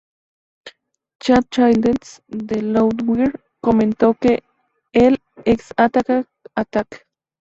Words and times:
Chad 1.23 1.47
Childers 1.51 2.23
de 2.27 2.63
"Loudwire" 2.63 3.31
comentó 3.61 4.15
que 4.15 4.41
"el 4.93 5.21
ex-Attack 5.45 6.27
Attack! 6.55 7.05